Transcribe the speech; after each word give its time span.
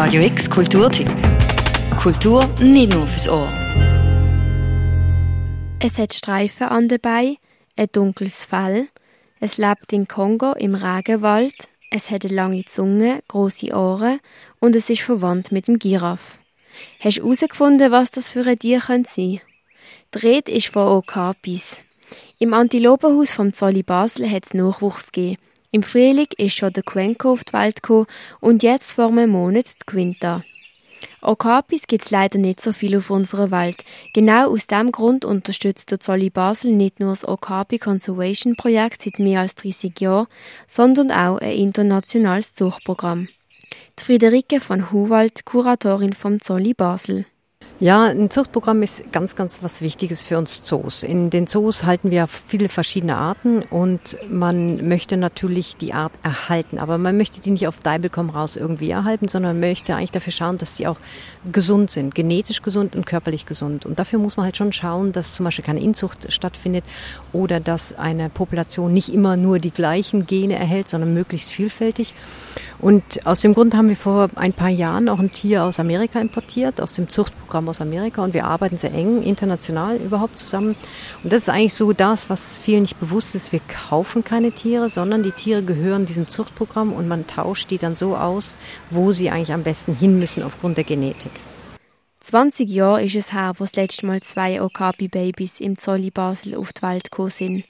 Radio 0.00 0.22
X 0.22 0.48
Kulturtipp. 0.48 1.10
Kultur 2.00 2.48
nicht 2.60 2.94
nur 2.94 3.04
fürs 3.08 3.28
Ohr. 3.28 3.52
Es 5.80 5.98
hat 5.98 6.14
Streifen 6.14 6.68
an 6.68 6.86
den 6.86 7.00
Beinen, 7.00 7.36
ein 7.76 7.88
dunkles 7.90 8.44
Fell. 8.44 8.86
Es 9.40 9.58
lebt 9.58 9.92
in 9.92 10.06
Kongo 10.06 10.52
im 10.52 10.76
Regenwald. 10.76 11.68
Es 11.90 12.12
hat 12.12 12.24
eine 12.24 12.32
lange 12.32 12.64
Zunge, 12.64 13.18
große 13.26 13.74
Ohren 13.74 14.20
und 14.60 14.76
es 14.76 14.88
ist 14.88 15.02
verwandt 15.02 15.50
mit 15.50 15.66
dem 15.66 15.80
Giraffe. 15.80 16.38
Hast 17.00 17.18
du 17.18 17.22
herausgefunden, 17.24 17.90
was 17.90 18.12
das 18.12 18.28
für 18.28 18.46
ein 18.46 18.56
Tier 18.56 18.78
sein 18.78 19.02
könnte? 19.02 19.16
Die 19.16 20.18
Rede 20.22 20.52
ist 20.52 20.68
von 20.68 20.86
Okapis. 20.86 21.80
Im 22.38 22.54
Antilopenhaus 22.54 23.32
vom 23.32 23.52
Zolli 23.52 23.82
Basel 23.82 24.30
hat 24.30 24.46
es 24.46 24.54
Nachwuchs 24.54 25.10
gegeben. 25.10 25.42
Im 25.70 25.82
Frühling 25.82 26.28
ist 26.38 26.56
schon 26.56 26.72
der 26.72 26.82
Quenko 26.82 27.32
auf 27.32 27.44
die 27.44 27.52
Welt 27.52 27.82
gekommen 27.82 28.06
und 28.40 28.62
jetzt 28.62 28.92
vor 28.92 29.08
einem 29.08 29.30
Monat 29.30 29.66
die 29.66 29.86
Quinta. 29.86 30.42
Okapis 31.20 31.86
gibt 31.86 32.06
es 32.06 32.10
leider 32.10 32.38
nicht 32.38 32.62
so 32.62 32.72
viel 32.72 32.96
auf 32.96 33.10
unserer 33.10 33.50
Welt. 33.50 33.84
Genau 34.14 34.50
aus 34.50 34.66
diesem 34.66 34.92
Grund 34.92 35.26
unterstützt 35.26 35.90
der 35.90 36.00
Zolli 36.00 36.30
Basel 36.30 36.72
nicht 36.72 37.00
nur 37.00 37.10
das 37.10 37.28
Okapi 37.28 37.78
Conservation 37.78 38.56
Projekt 38.56 39.02
seit 39.02 39.18
mehr 39.18 39.40
als 39.40 39.56
30 39.56 40.00
Jahren, 40.00 40.26
sondern 40.66 41.10
auch 41.10 41.36
ein 41.38 41.52
internationales 41.52 42.54
Zuchtprogramm. 42.54 43.28
Die 43.98 44.04
Friederike 44.04 44.60
von 44.60 44.90
Huwald, 44.90 45.44
Kuratorin 45.44 46.14
vom 46.14 46.40
Zolli 46.40 46.72
Basel. 46.72 47.26
Ja, 47.80 48.06
ein 48.06 48.28
Zuchtprogramm 48.28 48.82
ist 48.82 49.12
ganz, 49.12 49.36
ganz 49.36 49.62
was 49.62 49.82
Wichtiges 49.82 50.26
für 50.26 50.36
uns 50.36 50.64
Zoos. 50.64 51.04
In 51.04 51.30
den 51.30 51.46
Zoos 51.46 51.84
halten 51.84 52.10
wir 52.10 52.26
viele 52.26 52.68
verschiedene 52.68 53.16
Arten 53.16 53.62
und 53.62 54.18
man 54.28 54.88
möchte 54.88 55.16
natürlich 55.16 55.76
die 55.76 55.92
Art 55.92 56.10
erhalten, 56.24 56.80
aber 56.80 56.98
man 56.98 57.16
möchte 57.16 57.40
die 57.40 57.52
nicht 57.52 57.68
auf 57.68 57.78
Deibel 57.78 58.10
komm 58.10 58.30
raus 58.30 58.56
irgendwie 58.56 58.90
erhalten, 58.90 59.28
sondern 59.28 59.60
möchte 59.60 59.94
eigentlich 59.94 60.10
dafür 60.10 60.32
schauen, 60.32 60.58
dass 60.58 60.74
die 60.74 60.88
auch 60.88 60.96
gesund 61.52 61.92
sind, 61.92 62.16
genetisch 62.16 62.62
gesund 62.62 62.96
und 62.96 63.06
körperlich 63.06 63.46
gesund. 63.46 63.86
Und 63.86 64.00
dafür 64.00 64.18
muss 64.18 64.36
man 64.36 64.46
halt 64.46 64.56
schon 64.56 64.72
schauen, 64.72 65.12
dass 65.12 65.36
zum 65.36 65.44
Beispiel 65.44 65.64
keine 65.64 65.80
Inzucht 65.80 66.32
stattfindet 66.32 66.82
oder 67.32 67.60
dass 67.60 67.96
eine 67.96 68.28
Population 68.28 68.92
nicht 68.92 69.14
immer 69.14 69.36
nur 69.36 69.60
die 69.60 69.70
gleichen 69.70 70.26
Gene 70.26 70.56
erhält, 70.56 70.88
sondern 70.88 71.14
möglichst 71.14 71.50
vielfältig. 71.50 72.12
Und 72.80 73.26
aus 73.26 73.40
dem 73.40 73.54
Grund 73.54 73.74
haben 73.74 73.88
wir 73.88 73.96
vor 73.96 74.28
ein 74.36 74.52
paar 74.52 74.68
Jahren 74.68 75.08
auch 75.08 75.18
ein 75.18 75.32
Tier 75.32 75.64
aus 75.64 75.80
Amerika 75.80 76.20
importiert, 76.20 76.80
aus 76.80 76.94
dem 76.94 77.08
Zuchtprogramm 77.08 77.68
aus 77.68 77.80
Amerika. 77.80 78.22
Und 78.22 78.34
wir 78.34 78.44
arbeiten 78.44 78.76
sehr 78.76 78.92
eng 78.92 79.22
international 79.22 79.96
überhaupt 79.96 80.38
zusammen. 80.38 80.76
Und 81.24 81.32
das 81.32 81.42
ist 81.42 81.48
eigentlich 81.48 81.74
so 81.74 81.92
das, 81.92 82.30
was 82.30 82.56
vielen 82.56 82.82
nicht 82.82 83.00
bewusst 83.00 83.34
ist. 83.34 83.52
Wir 83.52 83.60
kaufen 83.88 84.22
keine 84.22 84.52
Tiere, 84.52 84.88
sondern 84.88 85.24
die 85.24 85.32
Tiere 85.32 85.62
gehören 85.62 86.06
diesem 86.06 86.28
Zuchtprogramm 86.28 86.92
und 86.92 87.08
man 87.08 87.26
tauscht 87.26 87.70
die 87.70 87.78
dann 87.78 87.96
so 87.96 88.16
aus, 88.16 88.56
wo 88.90 89.10
sie 89.10 89.30
eigentlich 89.30 89.52
am 89.52 89.64
besten 89.64 89.94
hin 89.94 90.18
müssen 90.18 90.44
aufgrund 90.44 90.76
der 90.76 90.84
Genetik. 90.84 91.32
20 92.28 92.68
Jahre 92.68 93.02
ist 93.02 93.14
es 93.14 93.32
her, 93.32 93.54
wo 93.56 93.64
das 93.64 93.74
letzte 93.74 94.04
Mal 94.04 94.20
zwei 94.20 94.60
Okapi-Babys 94.60 95.60
im 95.60 95.78
Zolli 95.78 96.10
Basel 96.10 96.56
auf 96.56 96.74
die 96.74 96.82
Welt 96.82 97.04
gekommen 97.04 97.30
sind. 97.30 97.64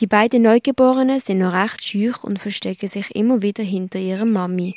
Die 0.00 0.08
beiden 0.08 0.42
Neugeborenen 0.42 1.20
sind 1.20 1.38
noch 1.38 1.52
recht 1.52 1.84
schüch 1.84 2.24
und 2.24 2.40
verstecken 2.40 2.88
sich 2.88 3.14
immer 3.14 3.40
wieder 3.40 3.62
hinter 3.62 4.00
ihrer 4.00 4.24
Mami. 4.24 4.74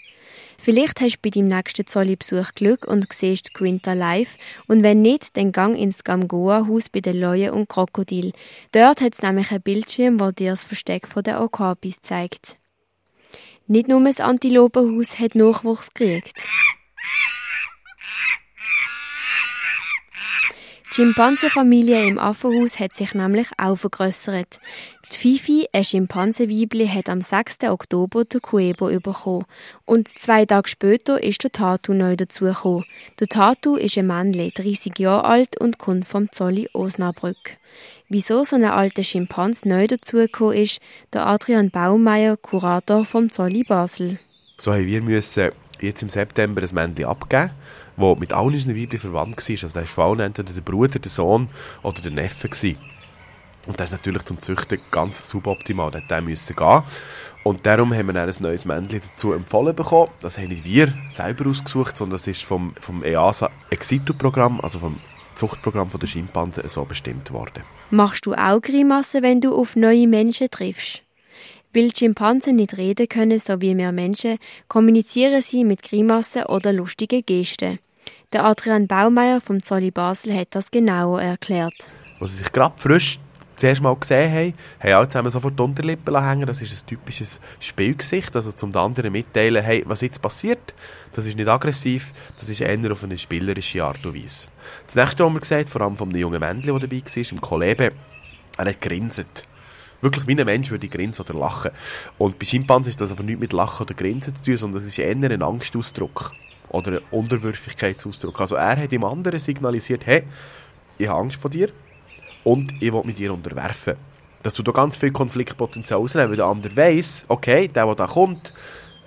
Vielleicht 0.59 1.02
hast 1.02 1.16
du 1.16 1.22
bei 1.23 1.31
deinem 1.31 1.48
nächsten 1.48 1.88
Zolli-Besuch 1.88 2.54
Glück 2.54 2.86
und 2.86 3.11
siehst 3.11 3.56
Quinta 3.56 3.94
live 3.94 4.38
und 4.67 4.84
wenn 4.84 5.02
nicht, 5.02 5.36
dann 5.36 5.52
gang 5.52 5.76
ins 5.76 6.04
Gamgoa-Haus 6.04 6.89
bei 6.89 7.00
den 7.00 7.20
Leuen 7.20 7.54
und 7.54 7.67
Krokodil. 7.67 8.34
Dort 8.72 9.02
hat 9.02 9.16
es 9.16 9.23
nämlich 9.23 9.50
ein 9.50 9.64
Bildschirm, 9.64 10.20
wo 10.20 10.30
dir 10.30 10.52
das 10.52 10.64
Versteck 10.64 11.08
der 11.26 11.42
Okapis 11.42 12.02
zeigt. 12.02 12.59
Nicht 13.66 13.88
nur 13.88 14.04
das 14.04 14.20
Antilopenhaus 14.20 15.17
hat 15.17 15.34
Nachwuchs 15.34 15.92
gekriegt. 15.92 16.36
Die 20.94 21.02
Schimpansenfamilie 21.02 22.08
im 22.08 22.19
Affenhaus 22.19 22.80
hat 22.80 22.94
sich 22.95 23.16
nämlich 23.16 23.47
auch 23.58 23.77
vergrössert. 23.77 24.59
Die 25.11 25.17
Fifi, 25.17 25.67
ein 25.73 25.83
Schimpansenweibli, 25.83 26.86
hat 26.86 27.09
am 27.09 27.21
6. 27.21 27.64
Oktober 27.64 28.26
den 28.26 28.43
Kuebo 28.43 28.89
bekommen. 28.99 29.45
Und 29.86 30.08
zwei 30.08 30.45
Tage 30.45 30.70
später 30.70 31.23
ist 31.23 31.43
der 31.43 31.52
Tatu 31.52 31.95
neu 31.95 32.15
dazugekommen. 32.15 32.86
Der 33.20 33.27
Tatu 33.27 33.76
ist 33.76 33.98
ein 33.98 34.05
Männle, 34.05 34.52
30 34.52 34.99
Jahre 34.99 35.26
alt 35.26 35.59
und 35.59 35.80
kommt 35.80 36.05
vom 36.05 36.31
Zolli 36.31 36.70
Osnabrück. 36.73 37.58
Wieso 38.08 38.43
so 38.43 38.55
ein 38.55 38.64
alter 38.64 39.02
Schimpans 39.02 39.65
neu 39.65 39.87
dazugekommen 39.87 40.58
ist, 40.58 40.80
der 41.11 41.25
Adrian 41.25 41.71
Baumeier, 41.71 42.37
Kurator 42.37 43.04
vom 43.04 43.31
Zolli 43.31 43.64
Basel. 43.64 44.20
So 44.60 44.71
haben 44.71 44.86
wir 44.86 45.02
müssen 45.02 45.54
jetzt 45.81 46.04
im 46.04 46.10
September 46.10 46.61
ein 46.61 46.75
Männchen 46.75 47.05
abgeben 47.05 47.49
der 47.98 48.15
mit 48.17 48.33
allen 48.33 48.54
unseren 48.54 48.76
Weibchen 48.76 48.99
verwandt 48.99 49.37
war. 49.37 49.52
Also 49.52 49.67
der 49.67 49.76
war 49.76 49.87
vor 49.87 50.04
allem 50.05 50.20
entweder 50.21 50.54
der 50.54 50.61
Bruder, 50.61 50.99
der 50.99 51.11
Sohn 51.11 51.49
oder 51.81 52.02
der 52.02 52.11
Neffe. 52.11 52.49
Gewesen. 52.49 52.77
Und 53.65 53.80
das 53.80 53.89
ist 53.89 53.93
natürlich 53.93 54.23
zum 54.23 54.39
Züchten 54.42 54.80
ganz 54.92 55.27
suboptimal. 55.30 55.92
Der 55.92 56.21
musste 56.21 56.54
gehen. 56.54 56.83
Und 57.43 57.65
darum 57.65 57.93
haben 57.93 58.08
wir 58.08 58.14
dann 58.14 58.30
ein 58.30 58.36
neues 58.39 58.65
Männchen 58.65 59.02
dazu 59.09 59.33
empfohlen 59.33 59.76
bekommen. 59.76 60.11
Das 60.20 60.37
haben 60.37 60.49
nicht 60.49 60.65
wir 60.65 60.93
selber 61.11 61.49
ausgesucht, 61.49 61.95
sondern 61.95 62.15
das 62.15 62.27
ist 62.27 62.43
vom, 62.43 62.73
vom 62.80 63.04
EASA 63.04 63.49
Exitu-Programm, 63.70 64.60
also 64.61 64.80
vom 64.80 64.99
Zuchtprogramm 65.36 65.89
der 65.89 66.08
Schimpansen, 66.08 66.67
so 66.67 66.83
bestimmt 66.86 67.31
worden. 67.31 67.64
Machst 67.89 68.25
du 68.25 68.33
auch 68.33 68.61
Grimassen, 68.61 69.23
wenn 69.23 69.42
du 69.42 69.55
auf 69.55 69.75
neue 69.75 70.08
Menschen 70.08 70.49
triffst? 70.52 71.02
Weil 71.73 71.95
Schimpansen 71.95 72.58
nicht 72.58 72.78
reden 72.78 73.10
können, 73.10 73.39
so 73.39 73.60
wie 73.61 73.76
wir 73.76 73.92
Menschen, 73.92 74.38
kommunizieren 74.67 75.42
sie 75.42 75.64
mit 75.64 75.82
Grimassen 75.82 76.44
oder 76.44 76.72
lustigen 76.72 77.26
Gesten. 77.26 77.80
Der 78.32 78.45
Adrian 78.45 78.88
Baumeier 78.88 79.42
vom 79.42 79.61
Zolli 79.61 79.92
Basel 79.92 80.38
hat 80.38 80.50
das 80.52 80.70
genauer 80.72 81.22
erklärt. 81.22 81.73
Als 82.20 82.32
sie 82.32 82.38
sich 82.38 82.52
gerade 82.52 82.76
frisch 82.78 83.20
zuerst 83.56 83.82
mal 83.82 83.95
gesehen 83.95 84.32
haben, 84.32 84.54
haben 84.80 84.94
alle 84.94 85.08
zusammen 85.08 85.30
sofort 85.30 85.58
die 85.58 85.64
Unterlippen 85.64 86.28
hängen. 86.28 86.45
Das 86.45 86.61
ist 86.61 86.84
ein 86.84 86.88
typisches 86.88 87.39
Spielgesicht, 87.60 88.36
also 88.36 88.52
zum 88.52 88.76
anderen 88.76 89.11
mitteilen, 89.11 89.64
hey, 89.64 89.84
was 89.86 90.02
jetzt 90.02 90.22
passiert. 90.22 90.73
Das 91.14 91.26
ist 91.26 91.38
nicht 91.38 91.48
aggressiv, 91.48 92.14
das 92.38 92.50
ist 92.50 92.61
eher 92.61 92.92
auf 92.92 93.04
eine 93.04 93.17
spielerische 93.17 93.84
Art 93.84 94.05
und 94.05 94.16
Weise. 94.16 94.48
Das 94.86 94.95
nächste, 94.95 95.26
was 95.26 95.34
wir 95.34 95.40
gesehen 95.40 95.67
vor 95.67 95.82
allem 95.82 95.95
von 95.95 96.10
einem 96.10 96.20
jungen 96.20 96.40
Männchen, 96.40 96.78
der 96.78 96.88
dabei 96.88 97.02
war, 97.04 97.32
im 97.32 97.42
Kolebe, 97.42 97.92
er 98.58 98.66
hat 98.66 98.82
grinset 98.82 99.44
wirklich 100.03 100.27
wie 100.27 100.39
ein 100.39 100.45
Mensch 100.45 100.69
würde 100.69 100.87
grinsen 100.87 101.25
oder 101.25 101.37
lachen. 101.37 101.71
Und 102.17 102.37
bei 102.39 102.45
Schimpansen 102.45 102.89
ist 102.89 103.02
das 103.02 103.11
aber 103.11 103.23
nicht 103.23 103.39
mit 103.39 103.53
Lachen 103.53 103.83
oder 103.83 103.93
Grinsen 103.93 104.36
zu 104.36 104.43
tun, 104.43 104.58
sondern 104.58 104.81
das 104.81 104.87
ist 104.87 104.99
eher 104.99 105.15
ein 105.15 105.41
Angstausdruck 105.41 106.33
oder 106.69 106.93
ein 106.93 107.02
Unterwürfigkeitsausdruck. 107.11 108.39
Also 108.39 108.55
er 108.55 108.77
hat 108.77 108.92
dem 108.92 109.03
anderen 109.03 109.39
signalisiert, 109.39 110.05
hey, 110.05 110.23
ich 110.97 111.08
habe 111.08 111.21
Angst 111.21 111.39
vor 111.39 111.49
dir 111.49 111.69
und 112.43 112.73
ich 112.81 112.92
will 112.92 113.03
mit 113.05 113.17
dir 113.17 113.33
unterwerfen. 113.33 113.95
Dass 114.43 114.53
du 114.53 114.63
da 114.63 114.71
ganz 114.71 114.97
viel 114.97 115.11
Konfliktpotenzial 115.11 115.99
ausnehmen, 115.99 116.31
weil 116.31 116.37
der 116.37 116.45
andere 116.45 116.75
weiss, 116.75 117.25
okay, 117.30 117.67
der, 117.69 117.86
der 117.86 117.95
da 117.95 118.08
kommt, 118.08 118.53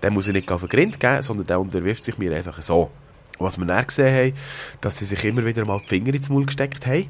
der 0.02 0.10
muss 0.10 0.28
ich 0.28 0.32
nicht 0.32 0.50
auf 0.50 0.62
den 0.62 0.70
Grind 0.70 0.98
geben, 0.98 1.22
sondern 1.22 1.46
der 1.46 1.60
unterwirft 1.60 2.04
sich 2.04 2.16
mir 2.16 2.34
einfach 2.34 2.62
so. 2.62 2.90
was 3.38 3.58
wir 3.58 3.66
dann 3.66 3.86
gesehen 3.86 4.14
haben, 4.14 4.38
dass 4.80 4.98
sie 4.98 5.04
sich 5.04 5.22
immer 5.24 5.44
wieder 5.44 5.64
mal 5.66 5.80
die 5.80 5.88
Finger 5.88 6.14
ins 6.14 6.30
Maul 6.30 6.46
gesteckt 6.46 6.86
haben 6.86 7.08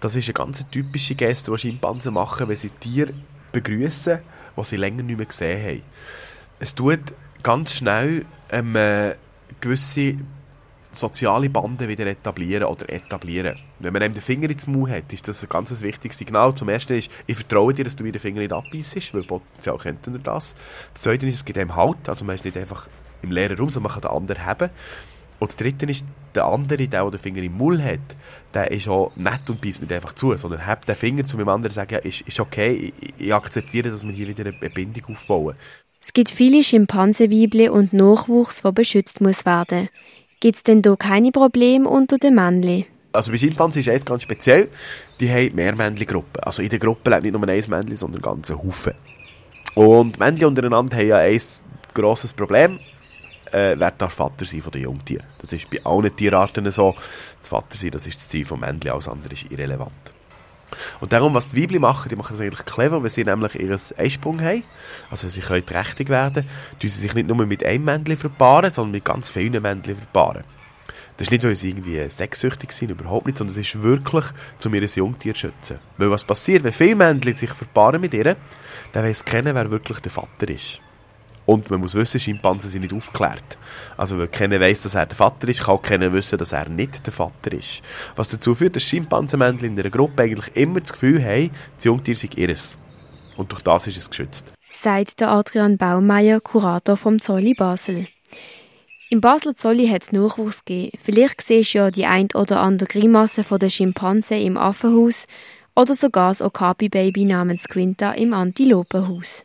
das 0.00 0.16
ist 0.16 0.26
eine 0.26 0.34
ganz 0.34 0.64
typische 0.70 1.14
Geste, 1.14 1.50
die 1.50 1.58
Schimpansen 1.58 2.14
machen, 2.14 2.48
wenn 2.48 2.56
sie 2.56 2.70
Tiere 2.70 3.12
begrüßen, 3.52 4.20
die 4.56 4.64
sie 4.64 4.76
länger 4.76 5.02
nicht 5.02 5.16
mehr 5.16 5.26
gesehen 5.26 5.62
haben. 5.62 5.82
Es 6.58 6.74
tut 6.74 7.00
ganz 7.42 7.74
schnell 7.74 8.24
ähm, 8.50 8.76
äh, 8.76 9.14
gewisse 9.60 10.16
soziale 10.92 11.48
Bande 11.48 11.88
wieder 11.88 12.06
etablieren 12.06 12.64
oder 12.64 12.88
etablieren. 12.90 13.56
Wenn 13.78 13.92
man 13.92 14.02
einem 14.02 14.14
den 14.14 14.22
Finger 14.22 14.50
ins 14.50 14.66
Mund 14.66 14.90
hat, 14.90 15.12
ist 15.12 15.28
das 15.28 15.42
ein 15.42 15.48
ganz 15.48 15.80
wichtiges 15.80 16.18
Signal. 16.18 16.54
Zum 16.54 16.68
ersten 16.68 16.94
ist, 16.94 17.10
ich 17.26 17.36
vertraue 17.36 17.72
dir, 17.72 17.84
dass 17.84 17.96
du 17.96 18.02
mir 18.02 18.12
den 18.12 18.20
Finger 18.20 18.40
nicht 18.40 18.52
abbeißt, 18.52 19.14
weil 19.14 19.22
potenziell 19.22 19.78
könnte 19.78 20.10
er 20.10 20.18
das. 20.18 20.54
Das 20.92 21.02
zweite 21.02 21.26
ist, 21.26 21.36
es 21.36 21.44
gibt 21.44 21.58
einem 21.58 21.76
Halt, 21.76 22.08
also 22.08 22.24
man 22.24 22.34
ist 22.34 22.44
nicht 22.44 22.56
einfach 22.56 22.88
im 23.22 23.30
leeren 23.30 23.56
Raum, 23.56 23.68
sondern 23.68 23.92
man 23.92 24.00
kann 24.00 24.10
den 24.10 24.16
anderen 24.16 24.46
haben. 24.46 24.70
Und 25.40 25.50
das 25.50 25.56
Dritte 25.56 25.86
ist, 25.86 26.04
der 26.34 26.44
andere, 26.44 26.86
der, 26.86 26.86
der 26.86 27.10
den 27.10 27.18
Finger 27.18 27.42
im 27.42 27.56
Mund 27.56 27.82
hat, 27.82 27.98
der 28.54 28.70
ist 28.70 28.88
auch 28.88 29.10
nett 29.16 29.48
und 29.48 29.60
beißt 29.60 29.80
nicht 29.80 29.92
einfach 29.92 30.12
zu, 30.12 30.36
sondern 30.36 30.64
hat 30.66 30.86
den 30.86 30.94
Finger 30.94 31.24
zu 31.24 31.36
meinem 31.36 31.48
anderen 31.48 31.74
sagen, 31.74 31.94
ja, 31.94 31.98
ist, 31.98 32.20
ist 32.20 32.38
okay, 32.38 32.92
ich, 33.00 33.14
ich 33.18 33.34
akzeptiere, 33.34 33.90
dass 33.90 34.06
wir 34.06 34.12
hier 34.12 34.28
wieder 34.28 34.44
eine 34.44 34.70
Bindung 34.70 35.04
aufbauen. 35.06 35.56
Es 36.02 36.12
gibt 36.12 36.30
viele 36.30 36.62
Schimpansenweibli 36.62 37.68
und 37.68 37.92
Nachwuchs, 37.92 38.62
der 38.62 38.72
beschützt 38.72 39.20
muss 39.20 39.44
werden. 39.46 39.88
Gibt 40.40 40.56
es 40.56 40.62
denn 40.62 40.82
da 40.82 40.94
keine 40.96 41.32
Probleme 41.32 41.88
unter 41.88 42.18
den 42.18 42.34
Männchen? 42.34 42.84
Also 43.12 43.32
bei 43.32 43.38
Schimpansen 43.38 43.80
ist 43.80 43.88
es 43.88 44.04
ganz 44.04 44.22
speziell, 44.22 44.68
die 45.20 45.30
haben 45.30 45.54
mehr 45.54 45.74
Männchen-Gruppen. 45.74 46.42
Also 46.42 46.62
in 46.62 46.68
der 46.68 46.78
Gruppe 46.78 47.10
lebt 47.10 47.22
nicht 47.24 47.32
nur 47.32 47.42
ein 47.42 47.64
Männchen, 47.68 47.96
sondern 47.96 48.22
ganze 48.22 48.56
Haufen. 48.56 48.94
Und 49.74 50.18
Männchen 50.18 50.46
untereinander 50.46 50.96
haben 50.96 51.06
ja 51.08 51.16
ein 51.16 51.40
grosses 51.94 52.32
Problem 52.32 52.78
äh, 53.52 53.74
wer 53.78 53.90
darf 53.90 54.14
Vater 54.14 54.44
sein 54.44 54.62
von 54.62 54.72
den 54.72 54.82
Jungtieren. 54.82 55.26
Das 55.38 55.52
ist 55.52 55.70
bei 55.70 55.84
allen 55.84 56.14
Tierarten 56.14 56.70
so. 56.70 56.94
Das 57.38 57.48
Vater 57.48 57.76
sein, 57.76 57.90
das 57.90 58.06
ist 58.06 58.18
das 58.18 58.28
Ziel 58.28 58.44
vom 58.44 58.60
Männchen, 58.60 58.90
alles 58.90 59.08
andere 59.08 59.32
ist 59.32 59.50
irrelevant. 59.50 60.12
Und 61.00 61.12
darum, 61.12 61.34
was 61.34 61.48
die 61.48 61.62
Weibli 61.62 61.78
machen, 61.78 62.08
die 62.08 62.16
machen 62.16 62.36
das 62.36 62.40
eigentlich 62.40 62.64
clever, 62.64 63.02
weil 63.02 63.10
sie 63.10 63.24
nämlich 63.24 63.54
ihren 63.58 63.78
Eisprung 63.96 64.40
haben. 64.40 64.62
Also 65.10 65.28
sie 65.28 65.40
können 65.40 65.66
trächtig 65.66 66.08
werden, 66.08 66.48
tun 66.78 66.90
sie 66.90 67.00
sich 67.00 67.14
nicht 67.14 67.28
nur 67.28 67.44
mit 67.46 67.64
einem 67.64 67.84
Männchen 67.84 68.16
verpaaren, 68.16 68.70
sondern 68.70 68.92
mit 68.92 69.04
ganz 69.04 69.30
vielen 69.30 69.60
Männchen 69.62 69.96
verpaaren. 69.96 70.44
Das 71.16 71.26
ist 71.26 71.32
nicht, 71.32 71.44
weil 71.44 71.56
sie 71.56 71.70
irgendwie 71.70 72.08
sexsüchtig 72.08 72.72
sind, 72.72 72.90
überhaupt 72.90 73.26
nicht, 73.26 73.36
sondern 73.36 73.52
es 73.52 73.58
ist 73.58 73.82
wirklich, 73.82 74.24
um 74.64 74.74
ihr 74.74 74.82
Jungtier 74.82 75.34
zu 75.34 75.40
schützen. 75.40 75.78
Weil 75.98 76.10
was 76.10 76.24
passiert, 76.24 76.64
wenn 76.64 76.72
viele 76.72 76.96
Männchen 76.96 77.34
sich 77.34 77.50
verpaaren 77.50 78.00
mit 78.00 78.14
ihr, 78.14 78.36
dann 78.92 79.04
weiss 79.04 79.24
keiner, 79.24 79.54
wer 79.54 79.70
wirklich 79.70 80.00
der 80.00 80.12
Vater 80.12 80.48
ist. 80.48 80.80
Und 81.46 81.70
man 81.70 81.80
muss 81.80 81.94
wissen, 81.94 82.20
Schimpansen 82.20 82.70
sind 82.70 82.82
nicht 82.82 82.94
aufgeklärt. 82.94 83.58
Also, 83.96 84.18
wenn 84.18 84.30
keiner 84.30 84.60
weiss, 84.60 84.82
dass 84.82 84.94
er 84.94 85.06
der 85.06 85.16
Vater 85.16 85.48
ist, 85.48 85.64
kann 85.64 85.82
keiner 85.82 86.12
wissen, 86.12 86.38
dass 86.38 86.52
er 86.52 86.68
nicht 86.68 87.06
der 87.06 87.12
Vater 87.12 87.52
ist. 87.52 87.82
Was 88.16 88.28
dazu 88.28 88.54
führt, 88.54 88.76
dass 88.76 88.84
Schimpansenmännchen 88.84 89.72
in 89.72 89.80
einer 89.80 89.90
Gruppe 89.90 90.22
eigentlich 90.22 90.54
immer 90.56 90.80
das 90.80 90.92
Gefühl 90.92 91.24
haben, 91.24 91.50
das 91.74 91.84
Jungtier 91.84 92.16
sei 92.16 92.28
ihres. 92.36 92.78
Und 93.36 93.52
durch 93.52 93.62
das 93.62 93.86
ist 93.86 93.96
es 93.96 94.10
geschützt. 94.10 94.52
Sagt 94.70 95.20
der 95.20 95.30
Adrian 95.30 95.76
Baumeier, 95.76 96.40
Kurator 96.40 96.96
vom 96.96 97.20
Zolli 97.20 97.54
Basel. 97.54 98.06
Im 99.12 99.20
Basler 99.20 99.56
Zolli 99.56 99.88
hat 99.88 100.04
es 100.04 100.12
Nachwuchs 100.12 100.64
gegeben. 100.64 100.96
Vielleicht 101.02 101.40
siehst 101.40 101.74
du 101.74 101.78
ja 101.78 101.90
die 101.90 102.06
ein 102.06 102.28
oder 102.34 102.60
andere 102.60 102.88
Grimasse 102.88 103.42
von 103.42 103.58
der 103.58 103.68
Schimpanse 103.68 104.36
im 104.36 104.56
Affenhaus 104.56 105.26
oder 105.74 105.96
sogar 105.96 106.30
das 106.30 106.42
Okapi-Baby 106.42 107.24
namens 107.24 107.64
Quinta 107.64 108.12
im 108.12 108.32
Antilopenhaus. 108.32 109.44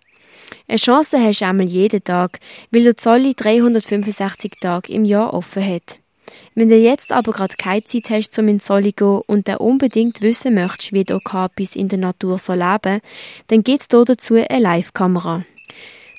Eine 0.68 0.78
Chance 0.78 1.20
hast 1.20 1.42
du 1.42 1.46
einmal 1.46 1.66
jeden 1.66 2.04
Tag, 2.04 2.40
weil 2.72 2.84
der 2.84 2.98
Zolli 2.98 3.34
365 3.36 4.54
Tage 4.60 4.92
im 4.92 5.06
Jahr 5.06 5.34
offen 5.34 5.66
hat. 5.66 6.00
Wenn 6.56 6.70
du 6.70 6.76
jetzt 6.76 7.12
aber 7.12 7.32
gerade 7.32 7.56
keine 7.58 7.84
Zeit 7.84 8.10
hast, 8.10 8.38
um 8.40 8.48
in 8.48 8.60
Zolli 8.60 8.96
zu 8.96 9.22
gehen 9.22 9.22
und 9.28 9.48
dann 9.48 9.58
unbedingt 9.58 10.22
wissen 10.22 10.56
möchtest, 10.56 10.94
wie 10.94 11.04
die 11.04 11.14
Okapis 11.14 11.76
in 11.76 11.88
der 11.88 12.00
Natur 12.00 12.40
so 12.40 12.54
leben, 12.54 13.02
dann 13.48 13.64
gibt 13.64 13.82
es 13.82 13.88
dazu 13.88 14.36
eine 14.36 14.60
Live-Kamera. 14.60 15.44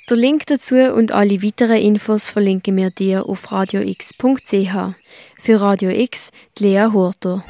Der 0.09 0.17
Link 0.17 0.47
dazu 0.47 0.77
und 0.77 1.11
alle 1.11 1.43
weiteren 1.43 1.79
Infos 1.79 2.29
verlinken 2.29 2.77
wir 2.77 2.91
dir 2.91 3.29
auf 3.29 3.51
radiox.ch. 3.51 4.95
Für 5.43 5.61
Radio 5.61 5.91
X, 5.91 6.31
die 6.59 6.63
Lea 6.63 6.87
Hurter. 6.93 7.45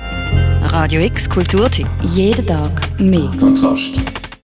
Radio 0.63 1.03
X 1.03 1.29
Kulturtipp. 1.29 1.87
Jeden 2.15 2.47
Tag 2.47 2.99
mehr. 2.99 3.31
Kontrast. 3.39 4.26